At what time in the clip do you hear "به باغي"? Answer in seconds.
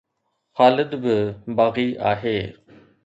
1.03-1.87